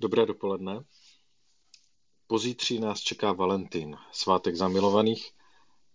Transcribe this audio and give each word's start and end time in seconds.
Dobré 0.00 0.26
dopoledne. 0.26 0.84
Pozítří 2.26 2.78
nás 2.78 3.00
čeká 3.00 3.32
Valentín, 3.32 3.96
svátek 4.12 4.56
zamilovaných, 4.56 5.30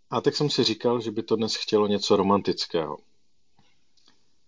a 0.10 0.22
tak 0.22 0.36
jsem 0.36 0.50
si 0.50 0.64
říkal, 0.64 1.02
že 1.02 1.12
by 1.12 1.24
to 1.24 1.36
dnes 1.36 1.56
chtělo 1.56 1.88
něco 1.88 2.16
romantického. 2.16 2.98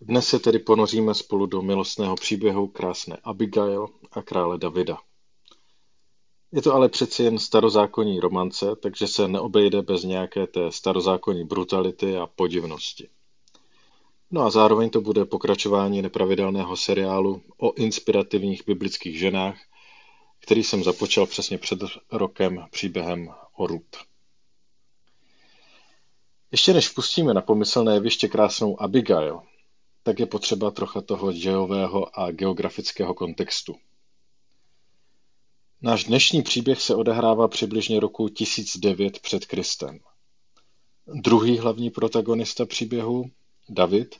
Dnes 0.01 0.27
se 0.27 0.39
tedy 0.39 0.59
ponoříme 0.59 1.13
spolu 1.13 1.45
do 1.45 1.61
milostného 1.61 2.15
příběhu 2.15 2.67
krásné 2.67 3.17
Abigail 3.23 3.87
a 4.11 4.21
krále 4.21 4.57
Davida. 4.57 4.97
Je 6.51 6.61
to 6.61 6.73
ale 6.73 6.89
přeci 6.89 7.23
jen 7.23 7.39
starozákonní 7.39 8.19
romance, 8.19 8.75
takže 8.75 9.07
se 9.07 9.27
neobejde 9.27 9.81
bez 9.81 10.03
nějaké 10.03 10.47
té 10.47 10.71
starozákonní 10.71 11.43
brutality 11.43 12.17
a 12.17 12.27
podivnosti. 12.27 13.09
No 14.31 14.41
a 14.41 14.49
zároveň 14.49 14.89
to 14.89 15.01
bude 15.01 15.25
pokračování 15.25 16.01
nepravidelného 16.01 16.77
seriálu 16.77 17.41
o 17.57 17.73
inspirativních 17.73 18.65
biblických 18.65 19.19
ženách, 19.19 19.57
který 20.39 20.63
jsem 20.63 20.83
započal 20.83 21.25
přesně 21.25 21.57
před 21.57 21.79
rokem 22.11 22.65
příběhem 22.71 23.29
o 23.55 23.67
Ruth. 23.67 23.97
Ještě 26.51 26.73
než 26.73 26.89
pustíme 26.89 27.33
na 27.33 27.41
pomyslné 27.41 27.93
jeviště 27.93 28.27
krásnou 28.27 28.81
Abigail, 28.81 29.41
tak 30.03 30.19
je 30.19 30.25
potřeba 30.25 30.71
trocha 30.71 31.01
toho 31.01 31.31
dějového 31.31 32.19
a 32.19 32.31
geografického 32.31 33.13
kontextu. 33.13 33.75
Náš 35.81 36.03
dnešní 36.03 36.41
příběh 36.41 36.81
se 36.81 36.95
odehrává 36.95 37.47
přibližně 37.47 37.99
roku 37.99 38.29
1009 38.29 39.19
před 39.19 39.45
Kristem. 39.45 39.99
Druhý 41.07 41.57
hlavní 41.57 41.89
protagonista 41.89 42.65
příběhu, 42.65 43.31
David, 43.69 44.15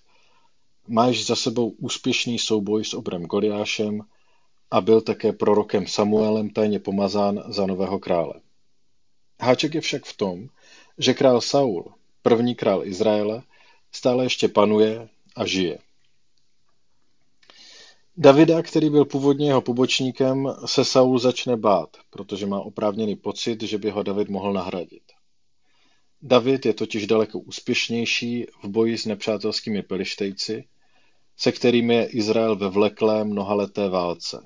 má 0.88 1.12
za 1.14 1.36
sebou 1.36 1.70
úspěšný 1.70 2.40
souboj 2.40 2.86
s 2.86 2.94
obrem 2.94 3.24
Goliášem 3.24 4.02
a 4.72 4.82
byl 4.82 5.02
také 5.02 5.34
prorokem 5.34 5.88
Samuelem 5.88 6.50
tajně 6.50 6.80
pomazán 6.80 7.44
za 7.48 7.66
nového 7.66 8.00
krále. 8.00 8.34
Háček 9.42 9.74
je 9.74 9.82
však 9.82 10.06
v 10.06 10.18
tom, 10.18 10.48
že 10.98 11.14
král 11.14 11.42
Saul, 11.42 11.94
první 12.22 12.56
král 12.56 12.88
Izraele, 12.88 13.44
stále 13.92 14.26
ještě 14.26 14.48
panuje 14.48 15.10
a 15.36 15.46
žije. 15.46 15.78
Davida, 18.18 18.62
který 18.62 18.90
byl 18.90 19.06
původně 19.06 19.48
jeho 19.48 19.62
pobočníkem, 19.62 20.56
se 20.66 20.86
Saul 20.86 21.20
začne 21.20 21.58
bát, 21.58 21.98
protože 22.10 22.46
má 22.46 22.60
oprávněný 22.60 23.16
pocit, 23.16 23.62
že 23.62 23.78
by 23.78 23.90
ho 23.90 24.04
David 24.04 24.30
mohl 24.30 24.54
nahradit. 24.54 25.04
David 26.28 26.66
je 26.66 26.74
totiž 26.74 27.08
daleko 27.08 27.40
úspěšnější 27.40 28.46
v 28.64 28.68
boji 28.68 28.98
s 28.98 29.06
nepřátelskými 29.06 29.82
pelištejci, 29.82 30.68
se 31.38 31.52
kterými 31.52 31.96
je 31.96 32.06
Izrael 32.06 32.56
ve 32.56 32.70
vleklé 32.70 33.24
mnohaleté 33.24 33.90
válce. 33.90 34.46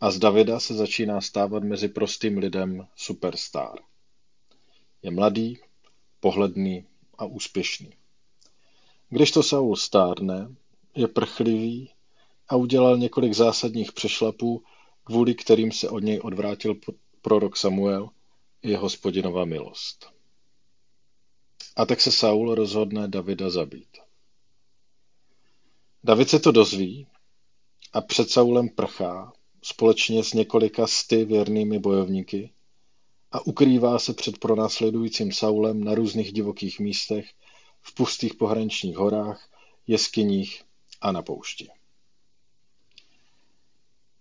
A 0.00 0.10
z 0.10 0.18
Davida 0.18 0.60
se 0.60 0.74
začíná 0.74 1.20
stávat 1.20 1.62
mezi 1.62 1.88
prostým 1.88 2.38
lidem 2.38 2.86
superstar. 2.96 3.78
Je 5.02 5.10
mladý, 5.10 5.58
pohledný 6.20 6.86
a 7.18 7.24
úspěšný. 7.24 7.90
Když 9.08 9.30
to 9.30 9.42
Saul 9.42 9.76
stárne, 9.76 10.48
je 10.96 11.08
prchlivý 11.08 11.90
a 12.48 12.56
udělal 12.56 12.96
několik 12.96 13.34
zásadních 13.34 13.92
přešlapů, 13.92 14.62
kvůli 15.04 15.34
kterým 15.34 15.72
se 15.72 15.88
od 15.88 16.02
něj 16.02 16.20
odvrátil 16.22 16.76
prorok 17.22 17.56
Samuel 17.56 18.10
i 18.62 18.70
jeho 18.70 18.82
hospodinová 18.82 19.44
milost. 19.44 20.17
A 21.78 21.86
tak 21.86 22.00
se 22.00 22.12
Saul 22.12 22.54
rozhodne 22.54 23.08
Davida 23.08 23.50
zabít. 23.50 23.98
David 26.04 26.28
se 26.28 26.38
to 26.38 26.52
dozví 26.52 27.06
a 27.92 28.00
před 28.00 28.30
Saulem 28.30 28.68
prchá 28.68 29.32
společně 29.62 30.24
s 30.24 30.32
několika 30.32 30.86
sty 30.86 31.24
věrnými 31.24 31.78
bojovníky 31.78 32.52
a 33.32 33.46
ukrývá 33.46 33.98
se 33.98 34.14
před 34.14 34.38
pronásledujícím 34.38 35.32
Saulem 35.32 35.84
na 35.84 35.94
různých 35.94 36.32
divokých 36.32 36.80
místech, 36.80 37.30
v 37.82 37.94
pustých 37.94 38.34
pohraničních 38.34 38.96
horách, 38.96 39.48
jeskyních 39.86 40.62
a 41.00 41.12
na 41.12 41.22
poušti. 41.22 41.68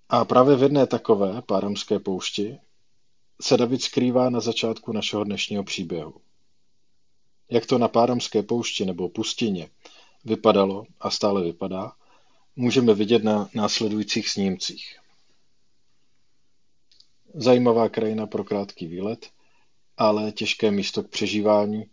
A 0.10 0.26
právě 0.26 0.56
v 0.56 0.64
jedné 0.64 0.88
takové 0.88 1.42
páramské 1.42 2.00
poušti 2.00 2.60
se 3.42 3.58
David 3.58 3.82
skrývá 3.82 4.30
na 4.30 4.40
začátku 4.40 4.94
našeho 4.94 5.24
dnešního 5.24 5.64
příběhu. 5.64 6.27
Jak 7.50 7.66
to 7.66 7.78
na 7.78 7.88
páramské 7.88 8.44
poušti 8.44 8.86
nebo 8.86 9.10
pustině 9.10 9.70
vypadalo 10.26 10.86
a 11.00 11.10
stále 11.10 11.44
vypadá, 11.44 11.92
můžeme 12.56 12.94
vidět 12.94 13.24
na 13.24 13.50
následujících 13.54 14.30
snímcích. 14.30 15.00
Zajímavá 17.34 17.90
krajina 17.90 18.28
pro 18.28 18.44
krátký 18.44 18.88
výlet, 18.88 19.30
ale 19.98 20.32
těžké 20.32 20.72
místo 20.72 21.04
k 21.04 21.10
přežívání, 21.10 21.86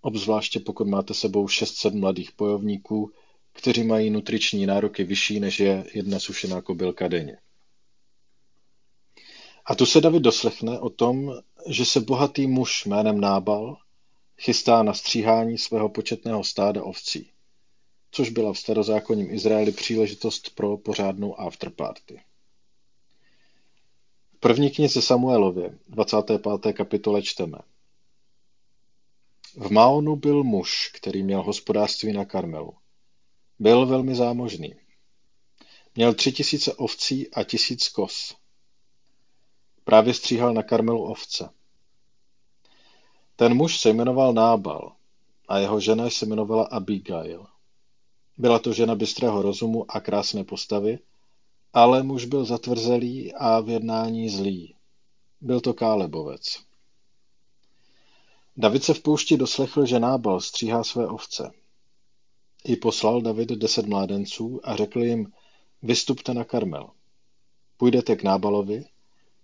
obzvláště 0.00 0.60
pokud 0.60 0.88
máte 0.88 1.14
sebou 1.14 1.48
600 1.48 1.94
mladých 1.94 2.30
bojovníků, 2.38 3.12
kteří 3.52 3.84
mají 3.84 4.10
nutriční 4.10 4.66
nároky 4.66 5.04
vyšší 5.04 5.40
než 5.40 5.60
je 5.60 5.84
jedna 5.94 6.18
sušená 6.18 6.62
kobylka 6.62 7.08
denně. 7.08 7.38
A 9.66 9.74
tu 9.74 9.86
se 9.86 10.00
David 10.00 10.22
doslechne 10.22 10.78
o 10.78 10.90
tom, 10.90 11.34
že 11.66 11.84
se 11.84 12.00
bohatý 12.00 12.46
muž 12.46 12.84
jménem 12.86 13.20
Nábal 13.20 13.76
chystá 14.38 14.82
na 14.82 14.94
stříhání 14.94 15.58
svého 15.58 15.88
početného 15.88 16.44
stáda 16.44 16.82
ovcí 16.84 17.34
což 18.14 18.30
byla 18.30 18.52
v 18.52 18.58
starozákonním 18.58 19.30
Izraeli 19.30 19.72
příležitost 19.72 20.50
pro 20.54 20.76
pořádnou 20.76 21.40
afterparty. 21.40 22.22
V 24.36 24.40
první 24.40 24.70
knize 24.70 25.02
Samuelově, 25.02 25.78
25. 25.88 26.72
kapitole 26.72 27.22
čteme. 27.22 27.58
V 29.56 29.70
Maonu 29.70 30.16
byl 30.16 30.44
muž, 30.44 30.90
který 30.94 31.22
měl 31.22 31.42
hospodářství 31.42 32.12
na 32.12 32.24
Karmelu. 32.24 32.74
Byl 33.58 33.86
velmi 33.86 34.14
zámožný. 34.14 34.74
Měl 35.94 36.14
tři 36.14 36.32
tisíce 36.32 36.74
ovcí 36.74 37.30
a 37.30 37.44
tisíc 37.44 37.88
kos. 37.88 38.36
Právě 39.84 40.14
stříhal 40.14 40.54
na 40.54 40.62
Karmelu 40.62 41.04
ovce. 41.04 41.48
Ten 43.36 43.54
muž 43.54 43.80
se 43.80 43.90
jmenoval 43.90 44.32
Nábal 44.32 44.92
a 45.48 45.58
jeho 45.58 45.80
žena 45.80 46.10
se 46.10 46.26
jmenovala 46.26 46.64
Abigail. 46.64 47.46
Byla 48.38 48.58
to 48.58 48.72
žena 48.72 48.94
bystrého 48.94 49.42
rozumu 49.42 49.84
a 49.88 50.00
krásné 50.00 50.44
postavy, 50.44 50.98
ale 51.72 52.02
muž 52.02 52.24
byl 52.24 52.44
zatvrzelý 52.44 53.34
a 53.34 53.60
v 53.60 53.68
jednání 53.68 54.28
zlý. 54.28 54.74
Byl 55.40 55.60
to 55.60 55.74
Kálebovec. 55.74 56.60
David 58.56 58.84
se 58.84 58.94
v 58.94 59.02
poušti 59.02 59.36
doslechl, 59.36 59.86
že 59.86 59.98
Nábal 59.98 60.40
stříhá 60.40 60.84
své 60.84 61.06
ovce. 61.06 61.50
I 62.64 62.76
poslal 62.76 63.22
David 63.22 63.48
deset 63.48 63.86
mládenců 63.86 64.60
a 64.64 64.76
řekl 64.76 65.02
jim, 65.02 65.32
vystupte 65.82 66.34
na 66.34 66.44
Karmel. 66.44 66.90
Půjdete 67.76 68.16
k 68.16 68.22
Nábalovi 68.22 68.84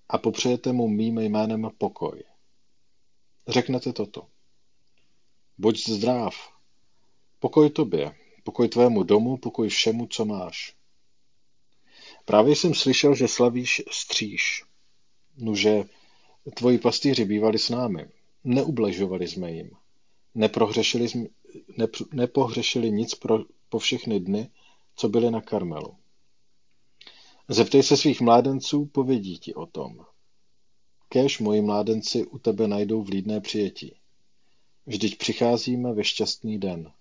a 0.08 0.18
popřejete 0.18 0.72
mu 0.72 0.88
mým 0.88 1.18
jménem 1.18 1.70
pokoj. 1.78 2.22
Řeknete 3.48 3.92
toto. 3.92 4.26
Buď 5.58 5.88
zdrav. 5.88 6.34
Pokoj 7.38 7.70
tobě, 7.70 8.14
Pokoj 8.44 8.68
tvému 8.68 9.02
domu, 9.02 9.36
pokoj 9.36 9.68
všemu, 9.68 10.06
co 10.06 10.24
máš. 10.24 10.74
Právě 12.24 12.56
jsem 12.56 12.74
slyšel, 12.74 13.14
že 13.14 13.28
slavíš 13.28 13.82
stříž. 13.90 14.64
Nuže, 15.36 15.84
tvoji 16.54 16.78
pastýři 16.78 17.24
bývali 17.24 17.58
s 17.58 17.68
námi. 17.68 18.08
Neubležovali 18.44 19.28
jsme 19.28 19.52
jim. 19.52 19.70
Neprohřešili, 20.34 21.08
nep, 21.76 21.90
nepohřešili 22.12 22.90
nic 22.90 23.14
pro, 23.14 23.38
po 23.68 23.78
všechny 23.78 24.20
dny, 24.20 24.50
co 24.96 25.08
byly 25.08 25.30
na 25.30 25.40
Karmelu. 25.40 25.96
Zeptej 27.48 27.82
se 27.82 27.96
svých 27.96 28.20
mládenců, 28.20 28.86
povědí 28.86 29.38
ti 29.38 29.54
o 29.54 29.66
tom. 29.66 30.04
Kéž 31.12 31.38
moji 31.38 31.62
mládenci 31.62 32.26
u 32.26 32.38
tebe 32.38 32.68
najdou 32.68 33.02
vlídné 33.02 33.40
přijetí. 33.40 33.96
Vždyť 34.86 35.18
přicházíme 35.18 35.92
ve 35.92 36.04
šťastný 36.04 36.58
den. 36.58 36.92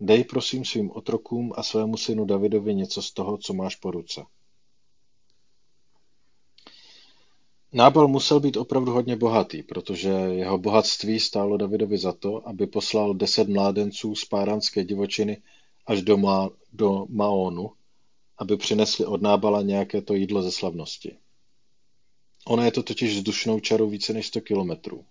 Dej 0.00 0.24
prosím 0.24 0.64
svým 0.64 0.90
otrokům 0.90 1.52
a 1.56 1.62
svému 1.62 1.96
synu 1.96 2.24
Davidovi 2.24 2.74
něco 2.74 3.02
z 3.02 3.12
toho, 3.12 3.38
co 3.38 3.54
máš 3.54 3.76
po 3.76 3.90
ruce. 3.90 4.24
Nábal 7.72 8.08
musel 8.08 8.40
být 8.40 8.56
opravdu 8.56 8.92
hodně 8.92 9.16
bohatý, 9.16 9.62
protože 9.62 10.08
jeho 10.10 10.58
bohatství 10.58 11.20
stálo 11.20 11.56
Davidovi 11.56 11.98
za 11.98 12.12
to, 12.12 12.48
aby 12.48 12.66
poslal 12.66 13.14
deset 13.14 13.48
mládenců 13.48 14.14
z 14.14 14.24
páranské 14.24 14.84
divočiny 14.84 15.42
až 15.86 16.02
do, 16.02 16.16
Ma- 16.16 16.50
do 16.72 17.06
Maonu, 17.08 17.72
aby 18.38 18.56
přinesli 18.56 19.06
od 19.06 19.22
Nábala 19.22 19.62
nějaké 19.62 20.02
to 20.02 20.14
jídlo 20.14 20.42
ze 20.42 20.52
slavnosti. 20.52 21.16
Ona 22.48 22.64
je 22.64 22.72
to 22.72 22.82
totiž 22.82 23.16
vzdušnou 23.16 23.60
čarou 23.60 23.90
více 23.90 24.12
než 24.12 24.26
100 24.26 24.40
kilometrů. 24.40 25.04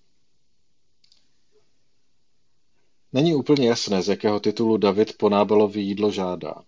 Není 3.13 3.35
úplně 3.35 3.67
jasné, 3.67 4.01
z 4.01 4.07
jakého 4.07 4.39
titulu 4.39 4.77
David 4.77 5.17
po 5.17 5.29
Nábalovi 5.29 5.81
jídlo 5.81 6.11
žádá. 6.11 6.63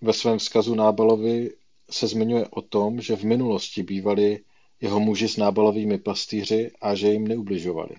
Ve 0.00 0.12
svém 0.12 0.38
vzkazu 0.38 0.74
Nábalovi 0.74 1.50
se 1.90 2.06
zmiňuje 2.06 2.46
o 2.50 2.62
tom, 2.62 3.00
že 3.00 3.16
v 3.16 3.24
minulosti 3.24 3.82
bývali 3.82 4.44
jeho 4.80 5.00
muži 5.00 5.28
s 5.28 5.36
nábalovými 5.36 5.98
pastýři 5.98 6.70
a 6.80 6.94
že 6.94 7.08
jim 7.08 7.28
neubližovali. 7.28 7.96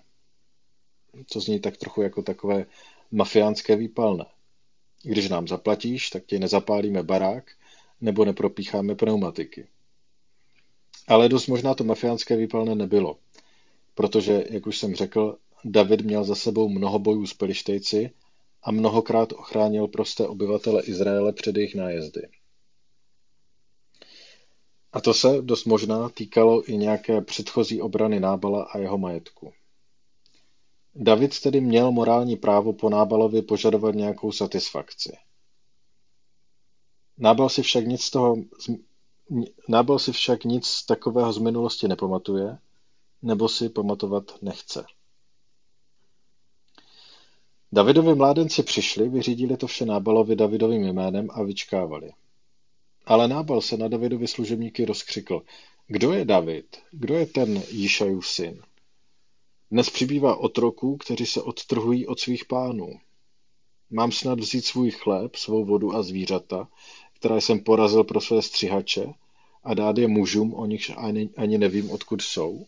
To 1.34 1.40
zní 1.40 1.60
tak 1.60 1.78
trochu 1.78 2.02
jako 2.02 2.22
takové 2.22 2.66
mafiánské 3.12 3.76
výpalné. 3.76 4.26
Když 5.04 5.30
nám 5.30 5.48
zaplatíš, 5.48 6.10
tak 6.10 6.26
ti 6.26 6.40
nezapálíme 6.40 7.04
barák 7.04 7.52
nebo 8.02 8.26
nepropícháme 8.26 8.96
pneumatiky. 8.96 9.68
Ale 11.08 11.30
dost 11.30 11.48
možná 11.48 11.76
to 11.76 11.84
mafiánské 11.84 12.36
výpalné 12.36 12.76
nebylo, 12.76 13.18
protože, 13.96 14.44
jak 14.50 14.68
už 14.68 14.78
jsem 14.78 14.96
řekl, 14.96 15.38
David 15.66 16.02
měl 16.02 16.24
za 16.24 16.36
sebou 16.36 16.70
mnoho 16.70 17.00
bojů 17.00 17.26
s 17.26 17.34
pelištejci 17.34 18.12
a 18.64 18.72
mnohokrát 18.72 19.34
ochránil 19.34 19.88
prosté 19.88 20.28
obyvatele 20.28 20.84
Izraele 20.84 21.34
před 21.34 21.56
jejich 21.56 21.76
nájezdy. 21.76 22.22
A 24.94 25.02
to 25.02 25.14
se 25.14 25.42
dost 25.42 25.66
možná 25.66 26.10
týkalo 26.10 26.70
i 26.70 26.78
nějaké 26.78 27.22
předchozí 27.22 27.82
obrany 27.82 28.20
Nábala 28.20 28.64
a 28.64 28.78
jeho 28.78 28.98
majetku. 28.98 29.54
David 30.96 31.40
tedy 31.40 31.62
měl 31.62 31.92
morální 31.92 32.36
právo 32.36 32.74
po 32.74 32.90
Nábalovi 32.90 33.42
požadovat 33.42 33.96
nějakou 33.96 34.32
satisfakci. 34.32 35.18
Nábal 37.18 37.50
si 37.50 37.62
však 37.62 37.88
nic 37.88 38.02
z 38.02 38.12
toho, 38.12 38.36
Nábal 39.70 40.00
si 40.00 40.12
však 40.12 40.44
nic 40.44 40.86
takového 40.86 41.34
z 41.34 41.38
minulosti 41.38 41.88
nepamatuje, 41.88 42.58
nebo 43.22 43.50
si 43.50 43.70
pamatovat 43.70 44.42
nechce. 44.42 44.86
Davidovi 47.72 48.16
mládenci 48.16 48.64
přišli, 48.64 49.10
vyřídili 49.10 49.58
to 49.58 49.68
vše 49.68 49.86
Nábalovi 49.86 50.36
Davidovým 50.36 50.84
jménem 50.84 51.28
a 51.32 51.44
vyčkávali. 51.44 52.12
Ale 53.06 53.28
Nábal 53.28 53.62
se 53.62 53.78
na 53.78 53.88
Davidovi 53.88 54.28
služebníky 54.28 54.86
rozkřikl. 54.86 55.42
Kdo 55.88 56.14
je 56.14 56.26
David? 56.26 56.78
Kdo 56.92 57.16
je 57.16 57.26
ten 57.26 57.64
Jíšajův 57.70 58.28
syn? 58.28 58.62
Dnes 59.72 59.90
přibývá 59.90 60.36
otroků, 60.36 60.98
kteří 60.98 61.26
se 61.26 61.42
odtrhují 61.42 62.08
od 62.08 62.20
svých 62.20 62.46
pánů. 62.46 63.00
Mám 63.90 64.12
snad 64.12 64.40
vzít 64.40 64.66
svůj 64.66 64.92
chléb, 64.92 65.36
svou 65.36 65.66
vodu 65.66 65.96
a 65.96 66.04
zvířata, 66.04 66.68
která 67.24 67.36
jsem 67.36 67.60
porazil 67.60 68.04
pro 68.04 68.22
své 68.22 68.42
střihače, 68.42 69.14
a 69.64 69.74
dát 69.74 69.98
je 69.98 70.08
mužům, 70.08 70.54
o 70.54 70.66
nichž 70.66 70.92
ani, 70.98 71.30
ani 71.38 71.58
nevím, 71.58 71.92
odkud 71.92 72.22
jsou? 72.22 72.66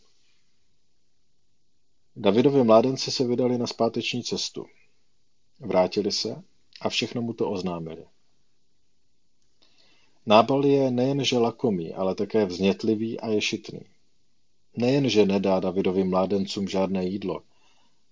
Davidovi 2.15 2.63
mládenci 2.63 3.11
se 3.11 3.27
vydali 3.27 3.57
na 3.57 3.67
zpáteční 3.67 4.23
cestu. 4.23 4.65
Vrátili 5.59 6.11
se 6.11 6.43
a 6.81 6.89
všechno 6.89 7.21
mu 7.21 7.33
to 7.33 7.51
oznámili. 7.51 8.05
Nábal 10.25 10.65
je 10.65 10.91
nejenže 10.91 11.37
lakomý, 11.37 11.93
ale 11.93 12.15
také 12.15 12.45
vznětlivý 12.45 13.19
a 13.19 13.27
ješitný. 13.27 13.81
Nejenže 14.77 15.25
nedá 15.25 15.59
Davidovým 15.59 16.09
mládencům 16.09 16.67
žádné 16.67 17.05
jídlo, 17.05 17.41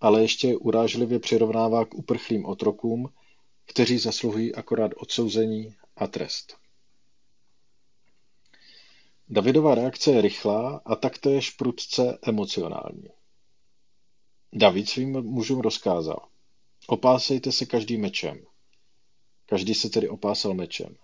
ale 0.01 0.21
ještě 0.21 0.47
je 0.47 0.57
urážlivě 0.57 1.19
přirovnává 1.19 1.85
k 1.85 1.93
uprchlým 1.93 2.45
otrokům, 2.45 3.09
kteří 3.65 3.97
zasluhují 3.97 4.55
akorát 4.55 4.91
odsouzení 4.97 5.75
a 5.95 6.07
trest. 6.07 6.57
Davidova 9.29 9.75
reakce 9.75 10.11
je 10.11 10.21
rychlá 10.21 10.81
a 10.85 10.95
taktéž 10.95 11.49
prudce 11.49 12.17
emocionální. 12.21 13.09
David 14.53 14.89
svým 14.89 15.21
mužům 15.21 15.59
rozkázal. 15.59 16.27
Opásejte 16.87 17.51
se 17.51 17.65
každý 17.65 17.97
mečem. 17.97 18.45
Každý 19.45 19.73
se 19.73 19.89
tedy 19.89 20.09
opásal 20.09 20.53
mečem. 20.53 20.95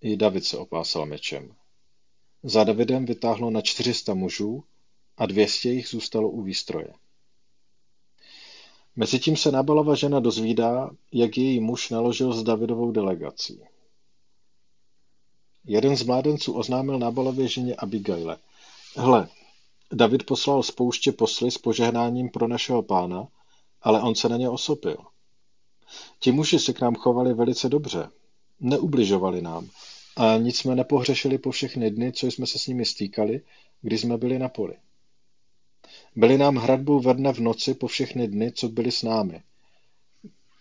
I 0.00 0.16
David 0.16 0.44
se 0.44 0.58
opásal 0.58 1.06
mečem. 1.06 1.54
Za 2.42 2.64
Davidem 2.64 3.04
vytáhlo 3.04 3.50
na 3.50 3.60
400 3.60 4.14
mužů 4.14 4.64
a 5.16 5.26
200 5.26 5.70
jich 5.70 5.88
zůstalo 5.88 6.30
u 6.30 6.42
výstroje. 6.42 6.92
Mezitím 8.96 9.36
se 9.36 9.52
Nabalova 9.52 9.94
žena 9.94 10.20
dozvídá, 10.20 10.90
jak 11.12 11.38
její 11.38 11.60
muž 11.60 11.90
naložil 11.90 12.32
s 12.32 12.42
Davidovou 12.42 12.90
delegací. 12.90 13.62
Jeden 15.66 15.96
z 15.96 16.02
mládenců 16.02 16.52
oznámil 16.52 16.98
Nabalově 16.98 17.48
ženě 17.48 17.74
Abigaile. 17.74 18.38
Hle, 18.96 19.28
David 19.92 20.26
poslal 20.26 20.62
z 20.62 20.70
pouště 20.70 21.12
posly 21.12 21.50
s 21.50 21.58
požehnáním 21.58 22.28
pro 22.28 22.48
našeho 22.48 22.82
pána, 22.82 23.28
ale 23.82 24.02
on 24.02 24.14
se 24.14 24.28
na 24.28 24.36
ně 24.36 24.48
osopil. 24.48 24.96
Ti 26.20 26.32
muži 26.32 26.58
se 26.58 26.72
k 26.72 26.80
nám 26.80 26.94
chovali 26.94 27.34
velice 27.34 27.68
dobře, 27.68 28.10
neubližovali 28.60 29.42
nám 29.42 29.68
a 30.16 30.36
nic 30.36 30.58
jsme 30.58 30.74
nepohřešili 30.74 31.38
po 31.38 31.50
všechny 31.50 31.90
dny, 31.90 32.12
co 32.12 32.26
jsme 32.26 32.46
se 32.46 32.58
s 32.58 32.66
nimi 32.66 32.84
stýkali, 32.84 33.40
když 33.82 34.00
jsme 34.00 34.18
byli 34.18 34.38
na 34.38 34.48
poli. 34.48 34.76
Byli 36.16 36.38
nám 36.38 36.56
hradbou 36.56 37.00
ve 37.00 37.14
dne 37.14 37.32
v 37.32 37.40
noci 37.40 37.74
po 37.74 37.86
všechny 37.86 38.28
dny, 38.28 38.52
co 38.52 38.68
byli 38.68 38.92
s 38.92 39.02
námi, 39.02 39.42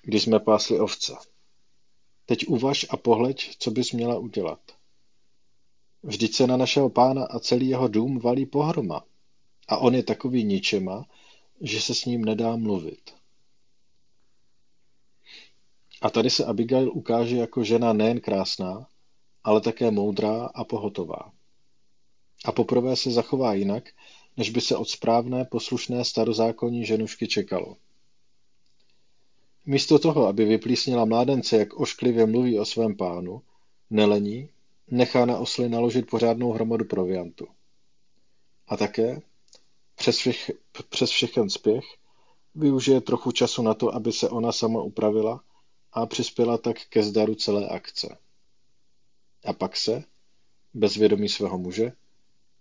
když 0.01 0.24
jsme 0.24 0.40
pásli 0.40 0.80
ovce. 0.80 1.13
Teď 2.25 2.48
uvaž 2.48 2.86
a 2.90 2.98
pohleď, 2.98 3.56
co 3.60 3.72
bys 3.72 3.92
měla 3.92 4.18
udělat. 4.18 4.60
Vždyť 6.06 6.36
se 6.36 6.48
na 6.48 6.57
našeho 6.57 6.90
pána 6.90 7.25
a 7.25 7.40
celý 7.40 7.68
jeho 7.68 7.88
dům 7.88 8.19
valí 8.19 8.46
pohroma. 8.46 9.04
A 9.68 9.78
on 9.78 9.96
je 9.96 10.04
takový 10.04 10.44
ničema, 10.44 11.06
že 11.62 11.81
se 11.81 11.96
s 11.96 12.06
ním 12.06 12.25
nedá 12.25 12.56
mluvit. 12.56 13.13
A 16.02 16.10
tady 16.10 16.30
se 16.30 16.46
Abigail 16.46 16.92
ukáže 16.92 17.38
jako 17.38 17.63
žena 17.63 17.94
nejen 17.94 18.19
krásná, 18.22 18.88
ale 19.44 19.62
také 19.62 19.92
moudrá 19.92 20.46
a 20.46 20.63
pohotová. 20.63 21.31
A 22.46 22.51
poprvé 22.51 22.96
se 22.96 23.12
zachová 23.12 23.54
jinak, 23.54 23.90
než 24.38 24.50
by 24.50 24.62
se 24.62 24.78
od 24.78 24.90
správné, 24.90 25.46
poslušné 25.46 26.06
starozákonní 26.06 26.86
ženušky 26.86 27.28
čekalo. 27.28 27.78
Místo 29.66 30.00
toho, 30.00 30.28
aby 30.28 30.46
vyplísnila 30.46 31.06
mládence, 31.06 31.58
jak 31.58 31.74
ošklivě 31.74 32.25
mluví 32.25 32.60
o 32.60 32.66
svém 32.66 32.98
pánu, 32.98 33.42
nelení, 33.90 34.50
nechá 34.88 35.26
na 35.26 35.38
osly 35.38 35.70
naložit 35.70 36.10
pořádnou 36.10 36.52
hromadu 36.52 36.86
proviantu. 36.86 37.48
A 38.68 38.78
také, 38.78 39.22
přes, 39.96 40.18
všech, 40.18 40.52
přes 40.90 41.10
všechen 41.10 41.50
spěch, 41.50 41.86
využije 42.56 43.02
trochu 43.02 43.32
času 43.32 43.62
na 43.62 43.74
to, 43.74 43.96
aby 43.96 44.12
se 44.12 44.30
ona 44.30 44.52
sama 44.52 44.82
upravila 44.82 45.44
a 45.94 46.06
přispěla 46.06 46.58
tak 46.58 46.78
ke 46.90 47.04
zdaru 47.04 47.36
celé 47.36 47.70
akce. 47.70 48.18
A 49.46 49.54
pak 49.54 49.78
se, 49.78 50.04
bez 50.74 50.96
vědomí 50.96 51.30
svého 51.30 51.58
muže, 51.58 51.92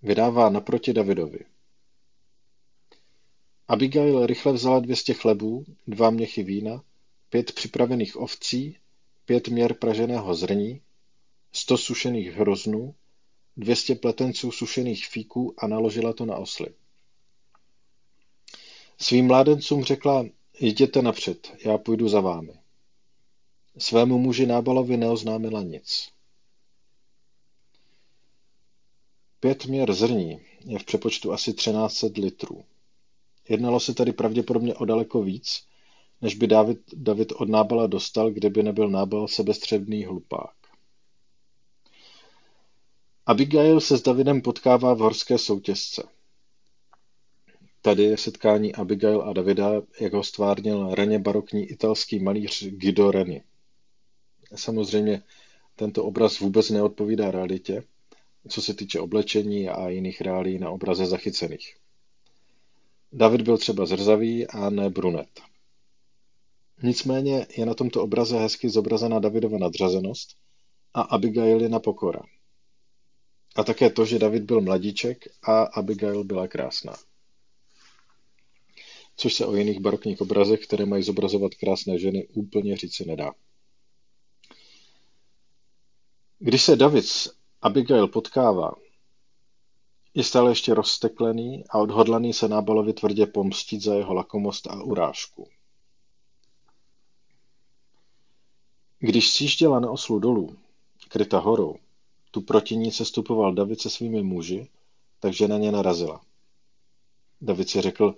vydává 0.03 0.51
naproti 0.51 0.93
Davidovi. 0.93 1.39
Abigail 3.69 4.27
rychle 4.27 4.53
vzala 4.53 4.81
dvěstě 4.81 5.15
chlebů, 5.15 5.65
dva 5.87 6.11
měchy 6.11 6.43
vína, 6.43 6.83
pět 7.29 7.53
připravených 7.53 8.17
ovcí, 8.17 8.79
pět 9.25 9.49
měr 9.49 9.75
praženého 9.75 10.35
zrní, 10.35 10.81
sto 11.55 11.79
sušených 11.79 12.33
hroznů, 12.33 12.95
dvěstě 13.57 13.95
pletenců 13.95 14.51
sušených 14.51 15.07
fíků 15.07 15.55
a 15.59 15.67
naložila 15.67 16.13
to 16.13 16.27
na 16.27 16.37
osly. 16.37 16.67
Svým 18.99 19.27
mládencům 19.27 19.85
řekla, 19.85 20.25
jděte 20.61 21.03
napřed, 21.03 21.53
já 21.65 21.79
půjdu 21.79 22.09
za 22.09 22.21
vámi. 22.21 22.53
Svému 23.79 24.19
muži 24.19 24.47
Nábalovi 24.47 24.97
neoznámila 24.97 25.63
nic. 25.63 26.09
Pět 29.41 29.67
měr 29.67 29.93
zrní 29.95 30.41
je 30.65 30.79
v 30.79 30.85
přepočtu 30.85 31.33
asi 31.33 31.53
1300 31.53 32.21
litrů. 32.21 32.65
Jednalo 33.49 33.81
se 33.81 33.95
tedy 33.95 34.13
pravděpodobně 34.13 34.75
o 34.75 34.85
daleko 34.85 35.23
víc, 35.23 35.67
než 36.21 36.35
by 36.35 36.47
David, 36.47 36.81
David 36.95 37.33
od 37.33 37.49
Nábala 37.49 37.87
dostal, 37.87 38.31
kdyby 38.31 38.63
nebyl 38.63 38.89
Nábal 38.89 39.29
sebestředný 39.29 40.05
hlupák. 40.05 40.64
Abigail 43.27 43.81
se 43.81 43.99
s 43.99 44.03
Davidem 44.03 44.43
potkává 44.43 44.95
v 44.95 44.99
horské 44.99 45.39
soutězce. 45.39 46.09
Tady 47.83 48.03
je 48.03 48.17
setkání 48.17 48.75
Abigail 48.75 49.23
a 49.23 49.33
Davida, 49.33 49.73
jak 50.01 50.13
ho 50.13 50.25
stvárnil 50.25 50.95
raně 50.95 51.19
barokní 51.19 51.65
italský 51.65 52.19
malíř 52.19 52.69
Guido 52.69 53.11
Reni. 53.11 53.43
Samozřejmě 54.55 55.23
tento 55.77 56.05
obraz 56.05 56.41
vůbec 56.41 56.71
neodpovídá 56.71 57.31
realitě, 57.31 57.85
co 58.49 58.63
se 58.63 58.75
týče 58.75 59.01
oblečení 59.01 59.69
a 59.69 59.89
jiných 59.89 60.21
reálí 60.21 60.59
na 60.59 60.71
obraze 60.71 61.07
zachycených. 61.07 61.77
David 63.13 63.43
byl 63.43 63.59
třeba 63.59 63.87
zrzavý 63.87 64.47
a 64.47 64.71
ne 64.71 64.91
brunet. 64.91 65.41
Nicméně 66.83 67.47
je 67.57 67.67
na 67.67 67.75
tomto 67.75 68.03
obraze 68.03 68.39
hezky 68.39 68.71
zobrazena 68.71 69.19
Davidova 69.19 69.59
nadřazenost 69.59 70.37
a 70.95 71.01
Abigailina 71.01 71.79
pokora. 71.79 72.23
A 73.55 73.65
také 73.65 73.91
to, 73.91 74.05
že 74.05 74.19
David 74.19 74.43
byl 74.43 74.61
mladíček 74.61 75.29
a 75.43 75.63
Abigail 75.63 76.25
byla 76.25 76.49
krásná. 76.49 76.95
Což 79.17 79.35
se 79.35 79.47
o 79.47 79.55
jiných 79.55 79.81
barokních 79.81 80.21
obrazech, 80.21 80.61
které 80.61 80.87
mají 80.87 81.03
zobrazovat 81.03 81.55
krásné 81.55 81.99
ženy, 81.99 82.27
úplně 82.27 82.77
říci 82.77 83.05
nedá. 83.05 83.33
Když 86.39 86.63
se 86.63 86.77
David 86.77 87.05
Abigail 87.63 88.09
potkává, 88.09 88.73
je 90.15 90.25
stále 90.25 90.51
ještě 90.51 90.75
rozteklený 90.75 91.65
a 91.71 91.79
odhodlaný 91.79 92.33
se 92.33 92.49
Nábalovi 92.49 92.93
tvrdě 92.93 93.27
pomstit 93.27 93.83
za 93.83 93.95
jeho 93.95 94.15
lakomost 94.15 94.67
a 94.67 94.83
urážku. 94.83 95.49
Když 98.99 99.31
sjížděla 99.31 99.81
na 99.81 99.91
oslu 99.91 100.19
dolů, 100.19 100.57
kryta 101.09 101.39
horou, 101.39 101.77
tu 102.35 102.41
proti 102.41 102.77
ní 102.77 102.93
sestupoval 102.93 103.55
David 103.55 103.81
se 103.81 103.91
svými 103.91 104.23
muži, 104.23 104.69
takže 105.21 105.49
na 105.49 105.59
ně 105.59 105.73
narazila. 105.73 106.21
David 107.41 107.71
si 107.71 107.81
řekl, 107.81 108.15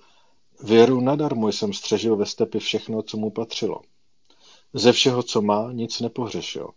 věru 0.62 1.00
nadarmo 1.00 1.48
jsem 1.48 1.72
střežil 1.72 2.16
ve 2.16 2.26
stepi 2.26 2.58
všechno, 2.58 3.02
co 3.02 3.16
mu 3.16 3.30
patřilo. 3.30 3.80
Ze 4.72 4.92
všeho, 4.92 5.22
co 5.22 5.42
má, 5.42 5.72
nic 5.72 6.00
nepohřešil. 6.00 6.70